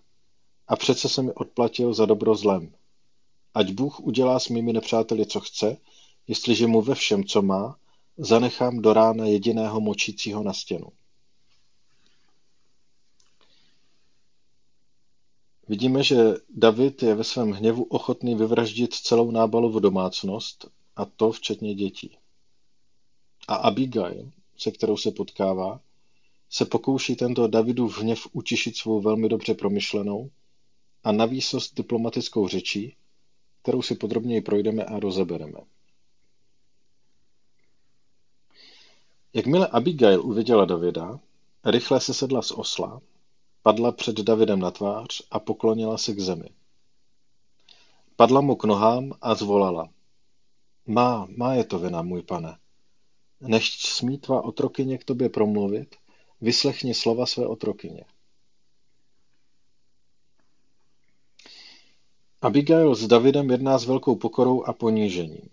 A 0.67 0.75
přece 0.75 1.09
se 1.09 1.21
mi 1.21 1.33
odplatil 1.33 1.93
za 1.93 2.05
dobro 2.05 2.35
zlem. 2.35 2.73
Ať 3.53 3.71
Bůh 3.71 3.99
udělá 3.99 4.39
s 4.39 4.49
mými 4.49 4.73
nepřáteli, 4.73 5.25
co 5.25 5.39
chce, 5.39 5.77
jestliže 6.27 6.67
mu 6.67 6.81
ve 6.81 6.95
všem, 6.95 7.23
co 7.23 7.41
má, 7.41 7.75
zanechám 8.17 8.81
do 8.81 8.93
rána 8.93 9.25
jediného 9.25 9.81
močícího 9.81 10.43
na 10.43 10.53
stěnu. 10.53 10.87
Vidíme, 15.69 16.03
že 16.03 16.17
David 16.49 17.03
je 17.03 17.15
ve 17.15 17.23
svém 17.23 17.51
hněvu 17.51 17.83
ochotný 17.83 18.35
vyvraždit 18.35 18.93
celou 18.93 19.31
nábalovu 19.31 19.79
domácnost, 19.79 20.71
a 20.95 21.05
to 21.05 21.31
včetně 21.31 21.75
dětí. 21.75 22.17
A 23.47 23.55
Abigail, 23.55 24.31
se 24.57 24.71
kterou 24.71 24.97
se 24.97 25.11
potkává, 25.11 25.81
se 26.49 26.65
pokouší 26.65 27.15
tento 27.15 27.47
Davidův 27.47 27.99
hněv 28.01 28.27
utišit 28.31 28.77
svou 28.77 29.01
velmi 29.01 29.29
dobře 29.29 29.53
promyšlenou 29.53 30.29
a 31.03 31.11
navýsost 31.11 31.75
diplomatickou 31.75 32.47
řečí, 32.47 32.95
kterou 33.61 33.81
si 33.81 33.95
podrobněji 33.95 34.41
projdeme 34.41 34.85
a 34.85 34.99
rozebereme. 34.99 35.59
Jakmile 39.33 39.67
Abigail 39.67 40.25
uviděla 40.25 40.65
Davida, 40.65 41.19
rychle 41.65 42.01
se 42.01 42.13
sedla 42.13 42.41
z 42.41 42.51
osla, 42.51 43.01
padla 43.61 43.91
před 43.91 44.15
Davidem 44.19 44.59
na 44.59 44.71
tvář 44.71 45.21
a 45.31 45.39
poklonila 45.39 45.97
se 45.97 46.13
k 46.13 46.19
zemi. 46.19 46.49
Padla 48.15 48.41
mu 48.41 48.55
k 48.55 48.63
nohám 48.63 49.13
a 49.21 49.35
zvolala. 49.35 49.89
Má, 50.85 51.27
má 51.37 51.53
je 51.53 51.63
to 51.63 51.79
vina, 51.79 52.01
můj 52.01 52.21
pane. 52.21 52.57
Než 53.41 53.81
smí 53.81 54.17
tvá 54.17 54.41
otrokyně 54.41 54.97
k 54.97 55.03
tobě 55.03 55.29
promluvit, 55.29 55.95
vyslechni 56.41 56.93
slova 56.93 57.25
své 57.25 57.47
otrokyně. 57.47 58.05
Abigail 62.41 62.95
s 62.95 63.07
Davidem 63.07 63.49
jedná 63.49 63.77
s 63.77 63.85
velkou 63.85 64.15
pokorou 64.15 64.63
a 64.63 64.73
ponížením. 64.73 65.49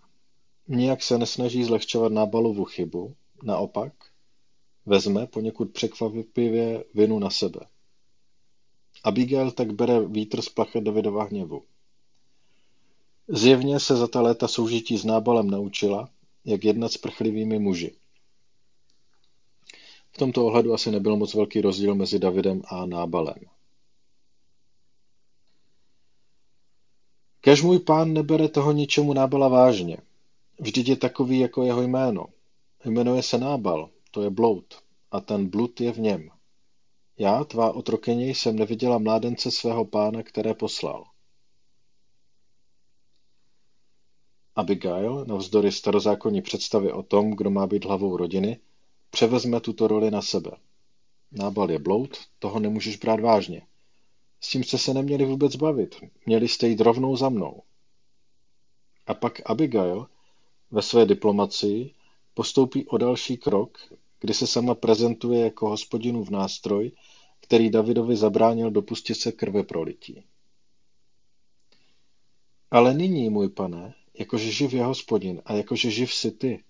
Nijak 0.69 1.03
se 1.03 1.19
nesnaží 1.19 1.65
zlehčovat 1.65 2.13
nábalovu 2.13 2.65
chybu, 2.65 3.15
naopak, 3.43 3.93
vezme 4.87 5.27
poněkud 5.27 5.73
překvapivě 5.73 6.85
vinu 6.95 7.19
na 7.19 7.31
sebe. 7.31 7.61
Abigail 9.07 9.51
tak 9.51 9.73
bere 9.73 10.03
vítr 10.07 10.43
z 10.43 10.49
plachet 10.49 10.85
Davidova 10.85 11.25
hněvu. 11.25 11.63
Zjevně 13.29 13.81
se 13.81 13.97
za 13.97 14.07
ta 14.07 14.21
léta 14.21 14.49
soužití 14.49 14.99
s 14.99 15.05
nábalem 15.05 15.51
naučila, 15.51 16.09
jak 16.45 16.65
jednat 16.65 16.93
s 16.93 16.97
prchlivými 16.97 17.59
muži. 17.59 17.97
V 20.13 20.19
tomto 20.19 20.47
ohledu 20.47 20.75
asi 20.75 20.91
nebyl 20.91 21.17
moc 21.17 21.35
velký 21.35 21.61
rozdíl 21.61 21.95
mezi 21.95 22.19
Davidem 22.19 22.63
a 22.67 22.87
Nábalem. 22.87 23.39
Kež 27.41 27.63
můj 27.63 27.79
pán 27.79 28.13
nebere 28.13 28.49
toho 28.49 28.73
ničemu 28.73 29.13
Nábala 29.13 29.49
vážně. 29.49 29.99
Vždyť 30.59 30.89
je 30.89 30.97
takový 30.97 31.39
jako 31.39 31.63
jeho 31.63 31.83
jméno. 31.83 32.27
Jmenuje 32.85 33.23
se 33.23 33.39
Nábal, 33.39 33.91
to 34.11 34.23
je 34.23 34.31
bloud, 34.31 34.65
a 35.11 35.21
ten 35.21 35.47
blud 35.47 35.81
je 35.81 35.93
v 35.93 35.99
něm. 35.99 36.31
Já, 37.19 37.45
tvá 37.45 37.73
otrokyně, 37.73 38.29
jsem 38.29 38.57
neviděla 38.57 38.99
mládence 38.99 39.51
svého 39.51 39.85
pána, 39.85 40.23
které 40.23 40.55
poslal. 40.55 41.05
Abigail, 44.57 45.25
navzdory 45.25 45.73
starozákonní 45.73 46.43
představy 46.43 46.93
o 46.93 47.03
tom, 47.03 47.31
kdo 47.31 47.51
má 47.51 47.67
být 47.67 47.85
hlavou 47.85 48.17
rodiny, 48.17 48.61
převezme 49.11 49.61
tuto 49.61 49.89
roli 49.89 50.11
na 50.11 50.23
sebe. 50.23 50.51
Nábal 51.33 51.71
je 51.71 51.79
bloud, 51.79 52.19
toho 52.39 52.61
nemůžeš 52.61 52.97
brát 52.97 53.21
vážně. 53.21 53.67
S 54.41 54.49
tím 54.51 54.65
jste 54.65 54.79
se 54.79 54.95
neměli 54.95 55.25
vůbec 55.25 55.57
bavit, 55.57 55.97
měli 56.27 56.49
jste 56.49 56.69
jít 56.69 56.81
rovnou 56.81 57.17
za 57.17 57.29
mnou. 57.29 57.63
A 59.07 59.15
pak 59.15 59.51
Abigail 59.51 60.07
ve 60.71 60.83
své 60.83 61.07
diplomacii 61.07 61.95
postoupí 62.35 62.87
o 62.87 62.99
další 62.99 63.37
krok, 63.37 63.79
kdy 64.21 64.35
se 64.35 64.47
sama 64.47 64.75
prezentuje 64.75 65.41
jako 65.41 65.69
hospodinův 65.69 66.31
nástroj, 66.31 66.93
který 67.41 67.71
Davidovi 67.71 68.17
zabránil 68.17 68.71
dopustit 68.71 69.15
se 69.15 69.33
krve 69.33 69.63
prolití. 69.63 70.25
Ale 72.71 72.95
nyní, 72.95 73.31
můj 73.31 73.49
pane, 73.49 73.95
jakože 74.19 74.51
živ 74.51 74.73
je 74.73 74.85
hospodin 74.85 75.43
a 75.45 75.53
jakože 75.53 75.91
živ 75.91 76.15
si 76.15 76.31
ty, 76.31 76.65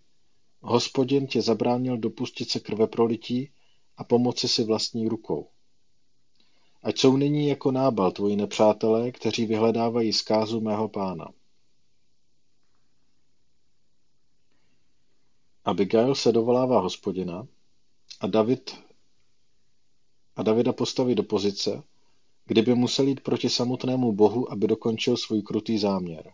hospodin 0.61 1.27
tě 1.27 1.43
zabránil 1.43 1.99
dopustit 1.99 2.51
se 2.51 2.61
krve 2.61 2.87
prolití 2.87 3.51
a 3.97 4.05
pomoci 4.05 4.49
si 4.49 4.65
vlastní 4.65 5.09
rukou. 5.09 5.49
Ať 6.83 6.99
jsou 6.99 7.17
nyní 7.17 7.49
jako 7.49 7.71
nábal 7.71 8.13
tvoji 8.13 8.37
nepřátelé, 8.37 9.13
kteří 9.13 9.47
vyhledávají 9.47 10.13
zkázu 10.13 10.61
mého 10.61 10.89
pána. 10.89 11.33
Abigail 15.67 16.15
se 16.15 16.33
dovolává 16.33 16.81
hospodina 16.81 17.47
a 18.21 18.27
David 18.27 18.71
a 20.37 20.43
Davida 20.43 20.73
postaví 20.73 21.15
do 21.15 21.23
pozice, 21.23 21.83
kdyby 22.45 22.75
musel 22.75 23.09
jít 23.09 23.21
proti 23.21 23.51
samotnému 23.51 24.13
Bohu, 24.13 24.53
aby 24.53 24.67
dokončil 24.67 25.17
svůj 25.17 25.43
krutý 25.43 25.79
záměr. 25.79 26.33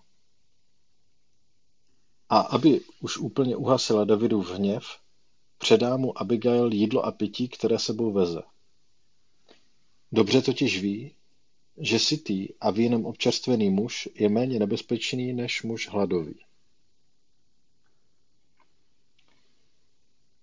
A 2.29 2.39
aby 2.39 2.81
už 3.01 3.19
úplně 3.19 3.57
uhasila 3.57 4.05
Davidův 4.05 4.51
hněv, 4.51 4.85
předá 5.59 5.97
mu 5.97 6.19
Abigail 6.19 6.73
jídlo 6.73 7.05
a 7.05 7.13
pití, 7.13 7.49
které 7.49 7.79
sebou 7.79 8.13
veze. 8.13 8.43
Dobře 10.13 10.43
totiž 10.43 10.81
ví, 10.81 11.15
že 11.77 11.99
sitý 11.99 12.49
a 12.61 12.71
vínem 12.71 13.07
občerstvený 13.07 13.71
muž 13.71 14.09
je 14.15 14.29
méně 14.29 14.59
nebezpečný 14.59 15.33
než 15.33 15.63
muž 15.63 15.89
hladový. 15.89 16.35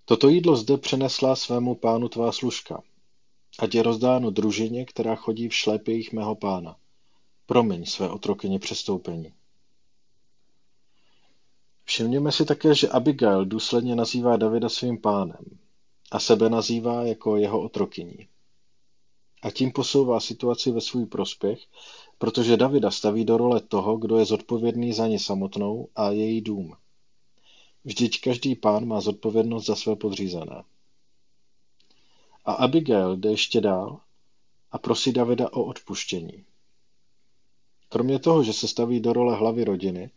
Toto 0.09 0.29
jídlo 0.29 0.55
zde 0.55 0.77
přenesla 0.77 1.35
svému 1.35 1.75
pánu 1.75 2.09
tvá 2.09 2.31
služka, 2.31 2.83
ať 3.59 3.75
je 3.75 3.83
rozdáno 3.83 4.29
družině, 4.29 4.85
která 4.85 5.15
chodí 5.15 5.49
v 5.49 5.55
šlépějích 5.55 6.13
mého 6.13 6.35
pána. 6.35 6.75
Promiň 7.45 7.85
své 7.85 8.09
otrokyně 8.09 8.59
přestoupení. 8.59 9.33
Všimněme 11.83 12.31
si 12.31 12.45
také, 12.45 12.75
že 12.75 12.89
Abigail 12.89 13.45
důsledně 13.45 13.95
nazývá 13.95 14.37
Davida 14.37 14.69
svým 14.69 15.01
pánem 15.01 15.45
a 16.11 16.19
sebe 16.19 16.49
nazývá 16.49 17.03
jako 17.03 17.37
jeho 17.37 17.61
otrokyní. 17.61 18.27
A 19.41 19.51
tím 19.51 19.71
posouvá 19.71 20.19
situaci 20.19 20.71
ve 20.71 20.81
svůj 20.81 21.05
prospěch, 21.05 21.59
protože 22.17 22.57
Davida 22.57 22.91
staví 22.91 23.25
do 23.25 23.37
role 23.37 23.61
toho, 23.61 23.97
kdo 23.97 24.17
je 24.17 24.25
zodpovědný 24.25 24.93
za 24.93 25.07
ní 25.07 25.19
samotnou 25.19 25.87
a 25.95 26.11
její 26.11 26.41
dům. 26.41 26.75
Vždyť 27.86 28.21
každý 28.21 28.55
pán 28.55 28.86
má 28.86 29.01
zodpovědnost 29.01 29.65
za 29.65 29.75
své 29.75 29.95
podřízené. 29.95 30.63
A 32.45 32.53
Abigail 32.53 33.17
jde 33.17 33.29
ještě 33.29 33.62
dál 33.62 34.00
a 34.71 34.77
prosí 34.77 35.13
Davida 35.13 35.53
o 35.53 35.63
odpuštění. 35.63 36.45
Kromě 37.89 38.19
toho, 38.19 38.43
že 38.43 38.53
se 38.53 38.67
staví 38.67 39.00
do 39.00 39.13
role 39.13 39.36
hlavy 39.36 39.63
rodiny, 39.63 40.09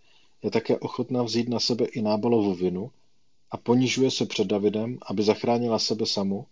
je 0.43 0.51
také 0.51 0.79
ochotná 0.79 1.23
vzít 1.23 1.49
na 1.49 1.61
sebe 1.61 1.85
i 1.85 2.03
nábalovu 2.03 2.55
vinu 2.55 2.91
a 3.51 3.57
ponižuje 3.57 4.11
se 4.11 4.27
před 4.27 4.47
Davidem, 4.47 4.99
aby 5.07 5.23
zachránila 5.23 5.79
sebe 5.79 6.07
samu 6.07 6.47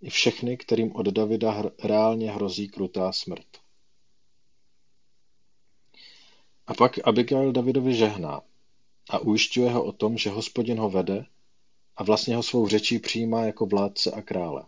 i 0.00 0.10
všechny, 0.10 0.56
kterým 0.56 0.96
od 0.96 1.06
Davida 1.06 1.62
reálně 1.84 2.30
hrozí 2.30 2.68
krutá 2.68 3.12
smrt. 3.12 3.46
A 6.66 6.74
pak 6.74 7.08
Abigail 7.08 7.52
Davidovi 7.52 7.94
žehná 7.94 8.40
a 9.10 9.18
ujišťuje 9.18 9.70
ho 9.70 9.84
o 9.84 9.92
tom, 9.92 10.18
že 10.18 10.30
hospodin 10.30 10.78
ho 10.78 10.90
vede 10.90 11.26
a 11.96 12.04
vlastně 12.04 12.36
ho 12.36 12.42
svou 12.42 12.68
řečí 12.68 12.98
přijímá 12.98 13.42
jako 13.42 13.66
vládce 13.66 14.10
a 14.10 14.22
krále. 14.22 14.64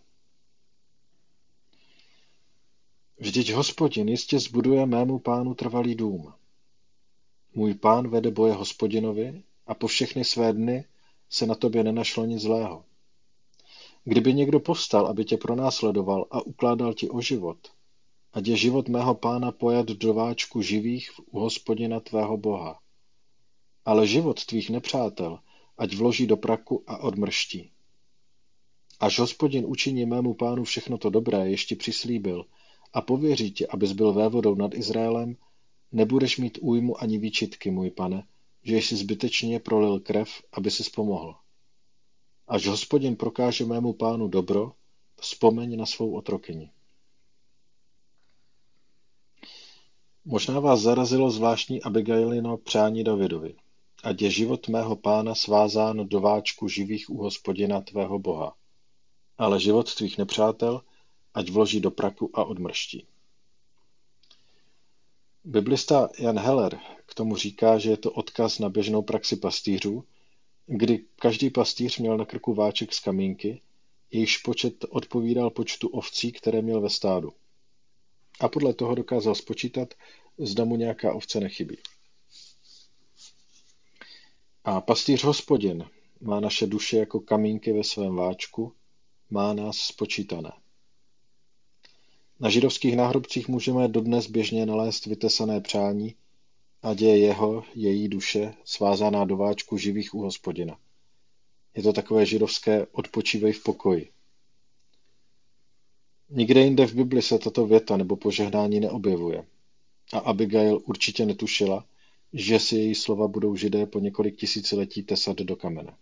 Vždyť 3.19 3.53
hospodin 3.53 4.09
jistě 4.09 4.39
zbuduje 4.39 4.87
mému 4.87 5.19
pánu 5.19 5.55
trvalý 5.55 5.95
dům. 5.95 6.33
Můj 7.55 7.75
pán 7.75 8.09
vede 8.09 8.31
boje 8.31 8.53
hospodinovi 8.53 9.43
a 9.67 9.75
po 9.75 9.87
všechny 9.87 10.25
své 10.25 10.53
dny 10.53 10.85
se 11.31 11.47
na 11.47 11.55
tobě 11.55 11.85
nenašlo 11.85 12.25
nic 12.25 12.43
zlého. 12.43 12.85
Kdyby 14.05 14.35
někdo 14.35 14.61
povstal, 14.61 15.07
aby 15.07 15.25
tě 15.25 15.37
pronásledoval 15.37 16.27
a 16.31 16.47
ukládal 16.47 16.95
ti 16.95 17.11
o 17.11 17.21
život, 17.21 17.59
ať 18.33 18.47
je 18.47 18.57
život 18.57 18.89
mého 18.89 19.15
pána 19.15 19.53
pojat 19.53 19.87
do 19.87 20.15
váčku 20.15 20.63
živých 20.63 21.11
u 21.31 21.41
hospodina 21.41 22.01
tvého 22.01 22.37
boha. 22.37 22.82
Ale 23.85 24.07
život 24.07 24.45
tvých 24.45 24.71
nepřátel, 24.71 25.39
ať 25.79 25.95
vloží 25.95 26.27
do 26.27 26.37
praku 26.37 26.85
a 26.87 26.97
odmrští. 26.97 27.71
Až 29.01 29.19
hospodin 29.19 29.65
učiní 29.67 30.07
mému 30.07 30.35
pánu 30.35 30.65
všechno 30.65 30.99
to 30.99 31.11
dobré, 31.11 31.51
ještě 31.51 31.77
přislíbil, 31.77 32.45
a 32.93 33.01
pověří 33.01 33.53
ti, 33.53 33.67
abys 33.67 33.93
byl 33.93 34.13
vévodou 34.13 34.55
nad 34.55 34.75
Izraelem, 34.75 35.37
nebudeš 35.93 36.39
mít 36.39 36.59
újmu 36.61 37.03
ani 37.03 37.19
výčitky, 37.19 37.71
můj 37.71 37.91
pane, 37.91 38.27
že 38.63 38.77
jsi 38.77 38.97
zbytečně 38.97 39.61
prolil 39.61 40.01
krev, 40.01 40.29
aby 40.53 40.71
si 40.71 40.91
pomohl. 40.91 41.35
Až 42.49 42.67
hospodin 42.67 43.17
prokáže 43.17 43.65
mému 43.65 43.93
pánu 43.93 44.29
dobro, 44.29 44.73
vzpomeň 45.21 45.77
na 45.77 45.87
svou 45.87 46.17
otrokyni. 46.17 46.71
Možná 50.25 50.61
vás 50.61 50.81
zarazilo 50.81 51.31
zvláštní 51.31 51.83
Abigailino 51.83 52.57
přání 52.57 53.05
Davidovi. 53.05 53.55
Ať 54.03 54.23
je 54.23 54.31
život 54.31 54.69
mého 54.69 54.97
pána 54.97 55.35
svázán 55.35 56.09
do 56.09 56.21
váčku 56.21 56.69
živých 56.69 57.11
u 57.11 57.23
hospodina 57.23 57.81
tvého 57.81 58.19
boha. 58.19 58.55
Ale 59.39 59.61
život 59.61 59.95
tvých 59.95 60.19
nepřátel 60.19 60.83
ať 61.35 61.51
vloží 61.51 61.81
do 61.81 61.91
praku 61.91 62.31
a 62.35 62.45
odmrští. 62.45 63.07
Biblista 65.45 66.09
Jan 66.19 66.39
Heller 66.39 66.79
k 67.07 67.15
tomu 67.15 67.37
říká, 67.37 67.79
že 67.79 67.91
je 67.91 67.97
to 67.97 68.11
odkaz 68.11 68.59
na 68.59 68.69
běžnou 68.69 69.03
praxi 69.03 69.37
pastýřů, 69.37 70.05
kdy 70.67 71.05
každý 71.17 71.51
pastýř 71.51 71.99
měl 71.99 72.17
na 72.17 72.25
krku 72.25 72.55
váček 72.55 72.93
z 72.93 73.01
kamínky, 73.01 73.61
jejichž 74.11 74.37
počet 74.37 74.85
odpovídal 74.89 75.51
počtu 75.51 75.89
ovcí, 75.89 76.33
které 76.33 76.63
měl 76.63 76.81
ve 76.81 76.91
stádu. 76.91 77.33
A 78.41 78.49
podle 78.49 78.75
toho 78.75 78.95
dokázal 78.95 79.35
spočítat, 79.35 79.95
zda 80.39 80.65
mu 80.65 80.77
nějaká 80.77 81.15
ovce 81.15 81.41
nechybí. 81.41 81.77
A 84.65 84.81
pastýř 84.81 85.25
hospodin 85.25 85.85
má 86.21 86.41
naše 86.41 86.67
duše 86.67 86.97
jako 86.97 87.21
kamínky 87.21 87.73
ve 87.73 87.85
svém 87.85 88.17
váčku, 88.17 88.73
má 89.31 89.53
nás 89.53 89.77
spočítané. 89.77 90.53
Na 92.41 92.51
židovských 92.51 92.97
náhrobcích 92.97 93.49
můžeme 93.49 93.89
dodnes 93.89 94.27
běžně 94.27 94.67
nalézt 94.67 95.07
vytesané 95.07 95.61
přání, 95.61 96.15
ať 96.83 97.01
je 97.01 97.19
jeho, 97.19 97.65
její 97.75 98.09
duše, 98.09 98.55
svázaná 98.65 99.25
do 99.25 99.37
váčku 99.37 99.79
živých 99.79 100.15
u 100.15 100.21
hospodina. 100.23 100.79
Je 101.75 101.83
to 101.83 101.93
takové 101.93 102.27
židovské 102.27 102.87
odpočívej 102.93 103.53
v 103.53 103.63
pokoji. 103.63 104.11
Nikde 106.31 106.61
jinde 106.61 106.87
v 106.87 106.95
Bibli 106.95 107.23
se 107.23 107.39
tato 107.39 107.67
věta 107.67 107.97
nebo 107.97 108.17
požehnání 108.17 108.81
neobjevuje. 108.81 109.47
A 110.13 110.19
Abigail 110.19 110.81
určitě 110.85 111.27
netušila, 111.27 111.85
že 112.33 112.61
si 112.61 112.77
její 112.77 112.95
slova 112.95 113.29
budou 113.29 113.57
židé 113.57 113.87
po 113.87 113.99
několik 113.99 114.37
tisíciletí 114.37 115.03
tesat 115.03 115.37
do 115.37 115.57
kamene. 115.57 115.97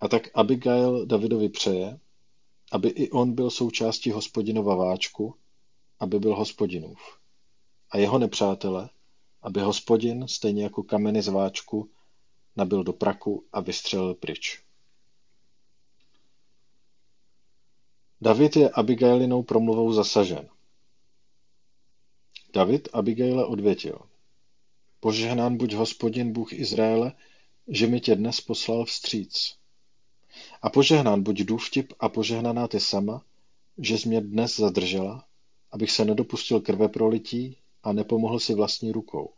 A 0.00 0.08
tak 0.08 0.28
Abigail 0.34 1.06
Davidovi 1.06 1.48
přeje, 1.48 1.98
aby 2.72 2.88
i 2.88 3.10
on 3.10 3.34
byl 3.34 3.50
součástí 3.50 4.10
hospodinova 4.10 4.74
váčku, 4.74 5.34
aby 6.00 6.18
byl 6.18 6.34
hospodinův. 6.34 7.18
A 7.90 7.98
jeho 7.98 8.18
nepřátele, 8.18 8.90
aby 9.42 9.60
hospodin, 9.60 10.28
stejně 10.28 10.62
jako 10.62 10.82
kameny 10.82 11.22
z 11.22 11.28
váčku, 11.28 11.90
nabil 12.56 12.84
do 12.84 12.92
praku 12.92 13.44
a 13.52 13.60
vystřelil 13.60 14.14
pryč. 14.14 14.62
David 18.20 18.56
je 18.56 18.70
Abigailinou 18.70 19.42
promluvou 19.42 19.92
zasažen. 19.92 20.48
David 22.54 22.88
Abigaile 22.92 23.46
odvětil. 23.46 23.98
Požehnán 25.00 25.56
buď 25.56 25.72
hospodin 25.72 26.32
Bůh 26.32 26.52
Izraele, 26.52 27.12
že 27.68 27.86
mi 27.86 28.00
tě 28.00 28.14
dnes 28.14 28.40
poslal 28.40 28.84
vstříc. 28.84 29.54
A 30.62 30.70
požehnán 30.70 31.22
buď 31.22 31.40
důvtip 31.40 31.92
a 32.00 32.08
požehnaná 32.08 32.68
ty 32.68 32.80
sama, 32.80 33.24
že 33.78 33.98
jsi 33.98 34.08
mě 34.08 34.20
dnes 34.20 34.56
zadržela, 34.56 35.24
abych 35.70 35.90
se 35.90 36.04
nedopustil 36.04 36.60
krve 36.60 36.88
prolití 36.88 37.56
a 37.82 37.92
nepomohl 37.92 38.40
si 38.40 38.54
vlastní 38.54 38.92
rukou. 38.92 39.32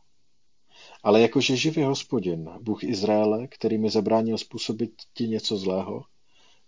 Ale 1.03 1.21
jakože 1.21 1.57
živý 1.57 1.83
hospodin, 1.83 2.51
Bůh 2.61 2.85
Izraele, 2.85 3.47
který 3.47 3.79
mi 3.79 3.91
zabránil 3.91 4.39
způsobit 4.39 4.93
ti 5.15 5.29
něco 5.29 5.57
zlého, 5.57 6.05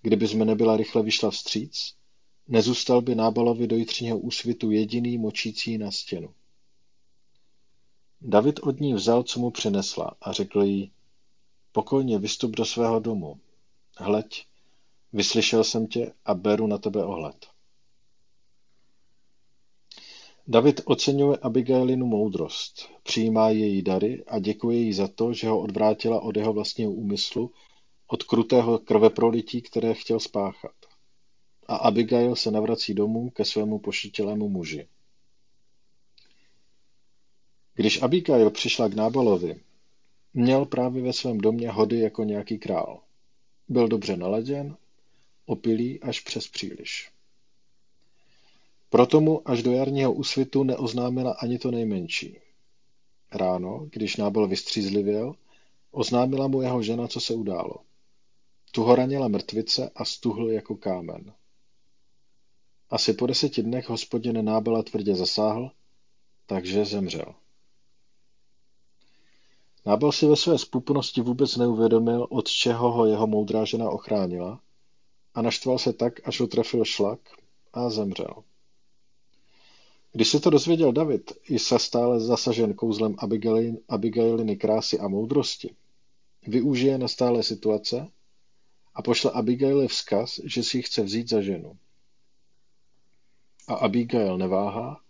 kdyby 0.03 0.29
jsme 0.29 0.45
nebyla 0.45 0.77
rychle 0.77 1.03
vyšla 1.03 1.31
vstříc, 1.31 1.95
nezůstal 2.49 3.03
by 3.03 3.15
Nábalovi 3.15 3.67
do 3.67 3.77
jitřního 3.77 4.19
úsvitu 4.19 4.71
jediný 4.71 5.19
močící 5.19 5.79
na 5.79 5.91
stěnu. 5.91 6.35
David 8.25 8.61
od 8.63 8.81
ní 8.81 8.95
vzal, 8.95 9.23
co 9.23 9.41
mu 9.41 9.51
přinesla 9.51 10.17
a 10.21 10.33
řekl 10.33 10.63
jí, 10.63 10.93
pokojně 11.73 12.19
vystup 12.19 12.57
do 12.57 12.65
svého 12.65 13.01
domu, 13.01 13.41
Hleď, 13.97 14.47
vyslyšel 15.13 15.65
jsem 15.65 15.87
tě 15.87 16.13
a 16.25 16.35
beru 16.35 16.67
na 16.67 16.79
tebe 16.79 17.05
ohled. 17.05 17.47
David 20.49 20.81
oceňuje 20.85 21.39
Abigailinu 21.39 22.07
moudrost, 22.07 22.89
přijímá 23.03 23.51
její 23.51 23.83
dary 23.83 24.25
a 24.27 24.39
děkuje 24.39 24.79
jí 24.79 24.93
za 24.93 25.09
to, 25.09 25.33
že 25.33 25.49
ho 25.49 25.61
odvrátila 25.61 26.21
od 26.21 26.37
jeho 26.37 26.53
vlastního 26.53 26.93
úmyslu, 26.93 27.51
od 28.07 28.23
krutého 28.23 28.79
krveprolití, 28.79 29.63
které 29.63 29.95
chtěl 29.95 30.21
spáchat. 30.21 30.75
A 31.67 31.77
Abigail 31.77 32.37
se 32.37 32.51
navrací 32.51 32.95
domů 32.95 33.31
ke 33.31 33.45
svému 33.45 33.79
pošitilému 33.79 34.49
muži. 34.49 34.89
Když 37.75 38.03
Abigail 38.03 38.51
přišla 38.51 38.89
k 38.89 38.95
Nábalovi, 38.95 39.61
měl 40.35 40.65
právě 40.65 41.03
ve 41.03 41.13
svém 41.13 41.39
domě 41.39 41.71
hody 41.71 41.99
jako 41.99 42.25
nějaký 42.25 42.59
král. 42.59 43.01
Byl 43.69 43.89
dobře 43.89 44.17
naladěn, 44.17 44.77
opilý 45.47 46.01
až 46.01 46.21
přes 46.21 46.49
příliš. 46.49 47.11
Proto 48.91 49.21
mu 49.21 49.49
až 49.49 49.63
do 49.63 49.73
jarního 49.73 50.13
úsvitu 50.13 50.65
neoznámila 50.65 51.33
ani 51.33 51.59
to 51.59 51.71
nejmenší. 51.71 52.39
Ráno, 53.33 53.87
když 53.93 54.17
nábel 54.17 54.49
vystřízlivěl, 54.49 55.35
oznámila 55.91 56.49
mu 56.49 56.63
jeho 56.63 56.83
žena, 56.83 57.09
co 57.09 57.21
se 57.21 57.35
událo. 57.35 57.75
Tu 58.73 58.83
ho 58.83 58.95
ranila 58.95 59.29
mrtvice 59.29 59.91
a 59.95 60.05
stuhl 60.05 60.51
jako 60.51 60.77
kámen. 60.77 61.33
Asi 62.91 63.13
po 63.13 63.27
deseti 63.27 63.63
dnech 63.63 63.89
hospodin 63.89 64.45
Nábela 64.45 64.83
tvrdě 64.83 65.15
zasáhl, 65.15 65.71
takže 66.47 66.85
zemřel. 66.85 67.35
Nábel 69.87 70.13
si 70.13 70.27
ve 70.27 70.37
své 70.37 70.59
spupnosti 70.59 71.21
vůbec 71.21 71.57
neuvědomil, 71.57 72.27
od 72.31 72.49
čeho 72.49 72.93
ho 72.93 73.07
jeho 73.07 73.27
moudrá 73.27 73.65
žena 73.65 73.91
ochránila 73.91 74.61
a 75.35 75.43
naštval 75.43 75.79
se 75.79 75.93
tak, 75.93 76.29
až 76.29 76.41
ho 76.41 76.47
trefil 76.47 76.85
šlak 76.85 77.21
a 77.73 77.91
zemřel. 77.91 78.45
Když 80.13 80.29
se 80.29 80.41
to 80.41 80.51
dozvěděl 80.51 80.93
David, 80.93 81.33
i 81.45 81.59
se 81.59 81.79
stále 81.79 82.21
zasažen 82.21 82.75
kouzlem 82.75 83.15
Abigailin, 83.19 83.79
Abigailiny 83.89 84.57
krásy 84.57 84.99
a 84.99 85.09
moudrosti, 85.09 85.75
využije 86.47 86.99
na 86.99 87.09
stále 87.09 87.43
situace 87.43 88.09
a 88.95 89.03
pošle 89.03 89.31
Abigaili 89.31 89.89
vzkaz, 89.89 90.41
že 90.45 90.63
si 90.63 90.79
ji 90.79 90.83
chce 90.83 91.03
vzít 91.03 91.29
za 91.29 91.41
ženu. 91.41 91.77
A 93.69 93.75
Abigail 93.75 94.39
neváhá, 94.39 95.01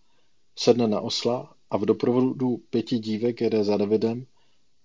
sedne 0.56 0.88
na 0.88 1.00
osla 1.00 1.54
a 1.70 1.76
v 1.76 1.86
doprovodu 1.86 2.56
pěti 2.56 2.98
dívek 2.98 3.40
jede 3.40 3.64
za 3.64 3.76
Davidem 3.76 4.26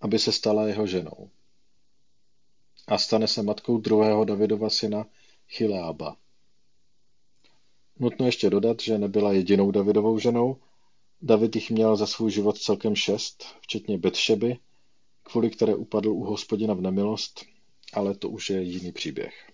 aby 0.01 0.19
se 0.19 0.31
stala 0.31 0.67
jeho 0.67 0.88
ženou. 0.88 1.29
A 2.88 2.97
stane 2.97 3.27
se 3.27 3.43
matkou 3.43 3.77
druhého 3.77 4.25
Davidova 4.25 4.69
syna 4.69 5.05
Chileába. 5.49 6.17
Nutno 7.99 8.25
ještě 8.25 8.49
dodat, 8.49 8.81
že 8.81 8.97
nebyla 8.97 9.33
jedinou 9.33 9.71
Davidovou 9.71 10.19
ženou. 10.19 10.57
David 11.21 11.55
jich 11.55 11.71
měl 11.71 11.95
za 11.95 12.07
svůj 12.07 12.31
život 12.31 12.57
celkem 12.57 12.95
šest, 12.95 13.43
včetně 13.62 13.97
Betšeby, 13.97 14.57
kvůli 15.23 15.49
které 15.49 15.75
upadl 15.75 16.10
u 16.10 16.23
hospodina 16.23 16.73
v 16.73 16.81
nemilost, 16.81 17.45
ale 17.93 18.15
to 18.15 18.29
už 18.29 18.49
je 18.49 18.62
jiný 18.62 18.91
příběh. 18.91 19.51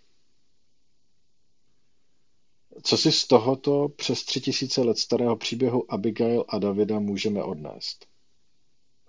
Co 2.83 2.97
si 2.97 3.11
z 3.11 3.27
tohoto 3.27 3.89
přes 3.89 4.23
tři 4.23 4.41
tisíce 4.41 4.81
let 4.81 4.97
starého 4.97 5.35
příběhu 5.35 5.93
Abigail 5.93 6.45
a 6.47 6.59
Davida 6.59 6.99
můžeme 6.99 7.43
odnést? 7.43 8.12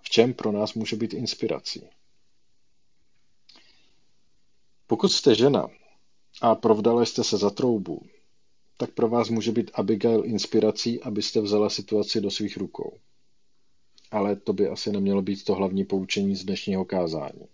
V 0.05 0.09
čem 0.09 0.33
pro 0.33 0.51
nás 0.51 0.73
může 0.73 0.95
být 0.95 1.13
inspirací. 1.13 1.89
Pokud 4.87 5.09
jste 5.09 5.35
žena 5.35 5.67
a 6.41 6.55
provdala 6.55 7.05
jste 7.05 7.23
se 7.23 7.37
za 7.37 7.49
troubu, 7.49 8.01
tak 8.77 8.91
pro 8.91 9.09
vás 9.09 9.29
může 9.29 9.51
být 9.51 9.71
Abigail 9.73 10.25
inspirací, 10.25 11.01
abyste 11.01 11.41
vzala 11.41 11.69
situaci 11.69 12.21
do 12.21 12.31
svých 12.31 12.57
rukou. 12.57 12.97
Ale 14.11 14.35
to 14.35 14.53
by 14.53 14.67
asi 14.67 14.91
nemělo 14.91 15.21
být 15.21 15.43
to 15.43 15.55
hlavní 15.55 15.85
poučení 15.85 16.35
z 16.35 16.45
dnešního 16.45 16.85
kázání. 16.85 17.47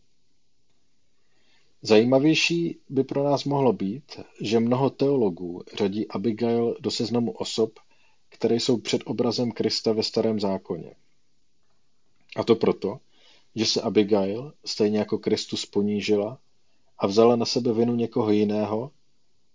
Zajímavější 1.81 2.79
by 2.89 3.03
pro 3.03 3.23
nás 3.23 3.43
mohlo 3.43 3.73
být, 3.73 4.19
že 4.41 4.59
mnoho 4.59 4.89
teologů 4.89 5.63
řadí 5.77 6.07
Abigail 6.07 6.77
do 6.79 6.91
seznamu 6.91 7.31
osob, 7.31 7.79
které 8.29 8.55
jsou 8.55 8.77
před 8.77 9.01
obrazem 9.05 9.51
Krista 9.51 9.93
ve 9.93 10.03
starém 10.03 10.39
zákoně. 10.39 10.95
A 12.35 12.43
to 12.43 12.55
proto, 12.55 12.99
že 13.55 13.65
se 13.65 13.81
Abigail, 13.81 14.53
stejně 14.65 14.99
jako 14.99 15.17
Kristus, 15.17 15.65
ponížila 15.65 16.39
a 16.97 17.07
vzala 17.07 17.35
na 17.35 17.45
sebe 17.45 17.73
vinu 17.73 17.95
někoho 17.95 18.31
jiného, 18.31 18.91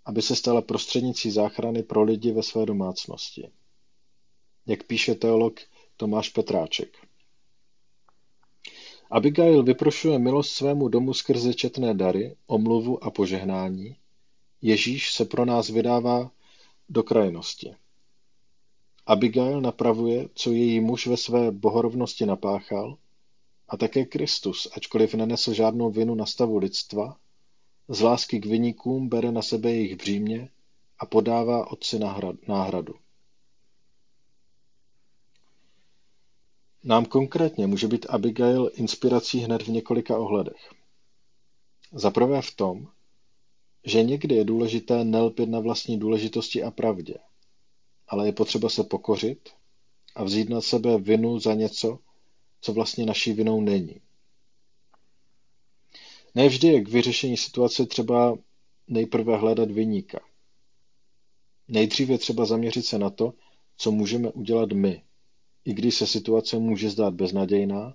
aby 0.05 0.23
se 0.23 0.37
stala 0.37 0.63
prostřednicí 0.63 1.31
záchrany 1.31 1.83
pro 1.83 2.03
lidi 2.03 2.33
ve 2.33 2.43
své 2.43 2.67
domácnosti. 2.67 3.51
Jak 4.67 4.85
píše 4.85 5.15
teolog 5.15 5.61
Tomáš 5.97 6.29
Petráček. 6.29 7.07
Abigail 9.11 9.63
vyprošuje 9.63 10.19
milost 10.19 10.53
svému 10.53 10.89
domu 10.89 11.15
skrze 11.15 11.55
četné 11.55 11.95
dary, 11.95 12.37
omluvu 12.47 13.05
a 13.05 13.11
požehnání. 13.11 13.97
Ježíš 14.63 15.13
se 15.13 15.25
pro 15.25 15.45
nás 15.45 15.69
vydává 15.69 16.31
do 16.89 17.03
krajnosti. 17.03 17.75
Abigail 19.07 19.61
napravuje, 19.61 20.29
co 20.35 20.53
její 20.53 20.81
muž 20.81 21.07
ve 21.07 21.17
své 21.17 21.51
bohorovnosti 21.51 22.27
napáchal, 22.27 22.99
a 23.69 23.77
také 23.77 24.05
Kristus, 24.05 24.69
ačkoliv 24.77 25.15
nenesl 25.15 25.53
žádnou 25.53 25.91
vinu 25.91 26.15
na 26.15 26.27
stavu 26.27 26.59
lidstva, 26.59 27.17
z 27.89 28.01
lásky 28.01 28.41
k 28.41 28.47
vyníkům 28.47 29.09
bere 29.09 29.33
na 29.33 29.43
sebe 29.43 29.71
jejich 29.71 29.97
břímě 29.97 30.49
a 30.99 31.07
podává 31.07 31.71
otci 31.71 31.99
náhradu. 32.49 32.95
Nám 36.85 37.05
konkrétně 37.05 37.67
může 37.67 37.89
být 37.89 38.07
Abigail 38.09 38.71
inspirací 38.75 39.39
hned 39.39 39.63
v 39.63 39.69
několika 39.69 40.19
ohledech. 40.19 40.75
Za 41.93 42.11
prvé 42.11 42.43
v 42.43 42.57
tom, 42.57 42.89
že 43.85 44.03
někdy 44.03 44.35
je 44.35 44.45
důležité 44.45 45.05
nelpět 45.05 45.49
na 45.49 45.61
vlastní 45.61 45.99
důležitosti 45.99 46.63
a 46.63 46.71
pravdě, 46.71 47.15
ale 48.09 48.27
je 48.27 48.33
potřeba 48.33 48.69
se 48.69 48.85
pokořit 48.85 49.51
a 50.15 50.25
vzít 50.25 50.49
na 50.49 50.61
sebe 50.61 50.99
vinu 50.99 51.39
za 51.39 51.55
něco, 51.55 51.99
co 52.61 52.73
vlastně 52.73 53.07
naší 53.07 53.33
vinou 53.33 53.61
není. 53.61 54.01
Nevždy 56.35 56.69
je 56.69 56.81
k 56.81 56.89
vyřešení 56.89 57.37
situace 57.37 57.87
třeba 57.87 58.39
nejprve 58.89 59.37
hledat 59.37 59.71
vyníka. 59.71 60.21
Nejdříve 61.69 62.19
třeba 62.19 62.45
zaměřit 62.45 62.87
se 62.87 62.99
na 62.99 63.11
to, 63.11 63.35
co 63.77 63.91
můžeme 63.91 64.33
udělat 64.33 64.73
my, 64.73 65.03
i 65.65 65.75
když 65.75 65.95
se 65.95 66.07
situace 66.07 66.59
může 66.59 66.91
zdát 66.91 67.15
beznadějná, 67.15 67.95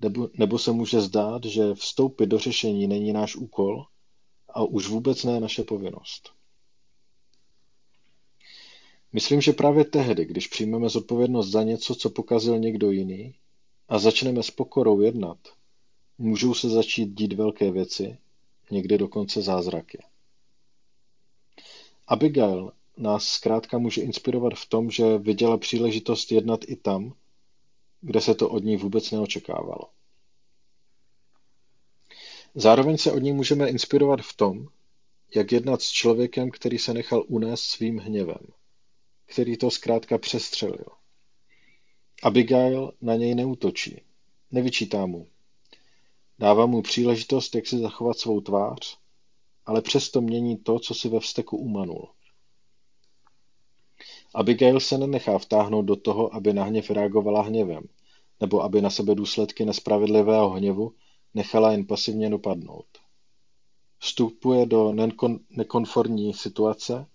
nebo, 0.00 0.28
nebo 0.34 0.58
se 0.58 0.72
může 0.72 1.00
zdát, 1.00 1.44
že 1.44 1.74
vstoupit 1.74 2.26
do 2.26 2.38
řešení 2.38 2.86
není 2.86 3.12
náš 3.12 3.36
úkol 3.36 3.84
a 4.48 4.62
už 4.62 4.88
vůbec 4.88 5.24
ne 5.24 5.40
naše 5.40 5.62
povinnost. 5.64 6.35
Myslím, 9.12 9.40
že 9.40 9.52
právě 9.52 9.84
tehdy, 9.84 10.24
když 10.24 10.46
přijmeme 10.46 10.88
zodpovědnost 10.88 11.48
za 11.48 11.62
něco, 11.62 11.94
co 11.94 12.10
pokazil 12.10 12.58
někdo 12.58 12.90
jiný, 12.90 13.34
a 13.88 13.98
začneme 13.98 14.42
s 14.42 14.50
pokorou 14.50 15.00
jednat, 15.00 15.38
můžou 16.18 16.54
se 16.54 16.68
začít 16.68 17.06
dít 17.06 17.32
velké 17.32 17.70
věci, 17.70 18.18
někdy 18.70 18.98
dokonce 18.98 19.42
zázraky. 19.42 19.98
Abigail 22.06 22.72
nás 22.96 23.28
zkrátka 23.28 23.78
může 23.78 24.02
inspirovat 24.02 24.52
v 24.54 24.68
tom, 24.68 24.90
že 24.90 25.18
viděla 25.18 25.58
příležitost 25.58 26.32
jednat 26.32 26.60
i 26.68 26.76
tam, 26.76 27.14
kde 28.00 28.20
se 28.20 28.34
to 28.34 28.48
od 28.48 28.64
ní 28.64 28.76
vůbec 28.76 29.10
neočekávalo. 29.10 29.88
Zároveň 32.54 32.98
se 32.98 33.12
od 33.12 33.18
ní 33.18 33.32
můžeme 33.32 33.68
inspirovat 33.68 34.20
v 34.20 34.36
tom, 34.36 34.68
jak 35.34 35.52
jednat 35.52 35.82
s 35.82 35.90
člověkem, 35.90 36.50
který 36.50 36.78
se 36.78 36.94
nechal 36.94 37.24
unést 37.28 37.62
svým 37.62 37.98
hněvem, 37.98 38.46
který 39.26 39.56
to 39.56 39.70
zkrátka 39.70 40.18
přestřelil. 40.18 40.86
Abigail 42.22 42.92
na 43.00 43.14
něj 43.14 43.34
neutočí, 43.34 44.02
nevyčítá 44.50 45.06
mu. 45.06 45.28
Dává 46.38 46.66
mu 46.66 46.82
příležitost, 46.82 47.54
jak 47.54 47.66
si 47.66 47.78
zachovat 47.78 48.18
svou 48.18 48.40
tvář, 48.40 48.98
ale 49.66 49.82
přesto 49.82 50.20
mění 50.20 50.56
to, 50.56 50.78
co 50.78 50.94
si 50.94 51.08
ve 51.08 51.20
vzteku 51.20 51.56
umanul. 51.56 52.08
Abigail 54.34 54.80
se 54.80 54.98
nenechá 54.98 55.38
vtáhnout 55.38 55.84
do 55.84 55.96
toho, 55.96 56.34
aby 56.34 56.52
na 56.52 56.64
hněv 56.64 56.90
reagovala 56.90 57.42
hněvem, 57.42 57.82
nebo 58.40 58.62
aby 58.62 58.82
na 58.82 58.90
sebe 58.90 59.14
důsledky 59.14 59.64
nespravedlivého 59.64 60.50
hněvu 60.50 60.94
nechala 61.34 61.72
jen 61.72 61.86
pasivně 61.86 62.30
dopadnout. 62.30 62.86
Vstupuje 63.98 64.66
do 64.66 64.94
nekonformní 65.50 66.34
situace 66.34 67.06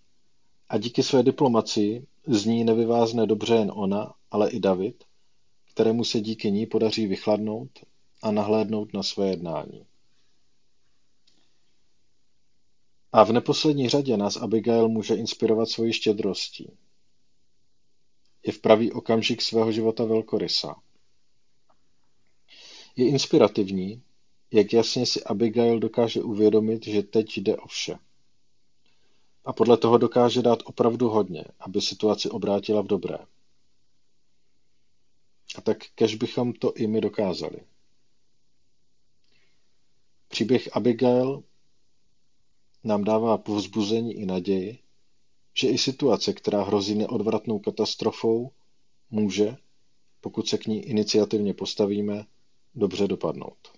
a 0.72 0.78
díky 0.78 1.04
své 1.04 1.24
diplomacii 1.24 2.08
z 2.28 2.46
ní 2.46 2.64
nevyvázne 2.64 3.28
dobře 3.28 3.56
jen 3.56 3.72
ona, 3.76 4.14
ale 4.32 4.50
i 4.50 4.60
David, 4.60 5.04
kterému 5.74 6.04
se 6.04 6.22
díky 6.22 6.52
ní 6.52 6.66
podaří 6.66 7.08
vychladnout 7.08 7.70
a 8.22 8.32
nahlédnout 8.32 8.94
na 8.94 9.04
své 9.04 9.28
jednání. 9.28 9.86
A 13.12 13.24
v 13.24 13.32
neposlední 13.32 13.90
řadě 13.90 14.18
nás 14.18 14.36
Abigail 14.36 14.90
může 14.90 15.16
inspirovat 15.16 15.70
svojí 15.70 15.94
štědrostí. 15.94 16.78
Je 18.46 18.54
v 18.54 18.60
pravý 18.60 18.92
okamžik 18.92 19.42
svého 19.42 19.72
života 19.72 20.06
velkorysa. 20.06 20.76
Je 22.96 23.08
inspirativní, 23.08 24.04
jak 24.52 24.74
jasně 24.74 25.06
si 25.06 25.24
Abigail 25.24 25.80
dokáže 25.80 26.22
uvědomit, 26.22 26.88
že 26.88 27.04
teď 27.04 27.38
jde 27.38 27.58
o 27.58 27.68
vše. 27.68 27.98
A 29.46 29.54
podle 29.54 29.78
toho 29.78 29.98
dokáže 29.98 30.42
dát 30.42 30.60
opravdu 30.66 31.10
hodně, 31.10 31.44
aby 31.60 31.82
situaci 31.82 32.30
obrátila 32.30 32.82
v 32.82 32.88
dobré. 32.88 33.18
A 35.56 35.62
tak 35.62 35.78
kež 35.96 36.16
bychom 36.16 36.54
to 36.54 36.74
i 36.74 36.88
my 36.88 37.02
dokázali. 37.02 37.60
Příběh 40.28 40.76
Abigail 40.76 41.44
nám 42.84 43.04
dává 43.04 43.38
povzbuzení 43.38 44.14
i 44.14 44.26
naději, 44.26 44.80
že 45.54 45.68
i 45.70 45.78
situace, 45.78 46.34
která 46.34 46.64
hrozí 46.64 46.96
neodvratnou 46.96 47.60
katastrofou, 47.60 48.52
může, 49.10 49.58
pokud 50.22 50.48
se 50.48 50.58
k 50.58 50.66
ní 50.68 50.82
iniciativně 50.86 51.54
postavíme, 51.54 52.26
dobře 52.76 53.08
dopadnout. 53.08 53.78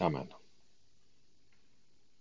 Amen. 0.00 0.28